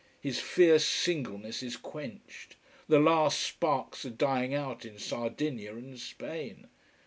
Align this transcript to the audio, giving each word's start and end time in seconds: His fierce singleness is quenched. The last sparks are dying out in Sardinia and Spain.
His 0.19 0.39
fierce 0.39 0.83
singleness 0.87 1.61
is 1.61 1.77
quenched. 1.77 2.55
The 2.87 2.97
last 2.97 3.39
sparks 3.39 4.03
are 4.03 4.09
dying 4.09 4.51
out 4.55 4.83
in 4.83 4.97
Sardinia 4.97 5.73
and 5.75 5.99
Spain. 5.99 6.69